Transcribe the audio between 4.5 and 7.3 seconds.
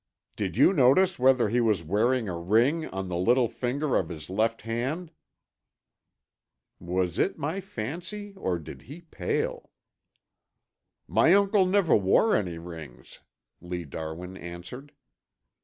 hand?" Was